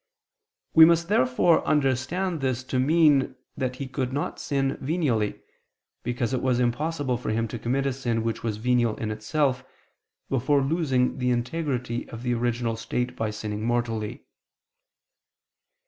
[0.73, 5.39] We must therefore understand this to mean that he could not sin venially,
[6.01, 9.63] because it was impossible for him to commit a sin which was venial in itself,
[10.27, 14.25] before losing the integrity of the original state by sinning mortally.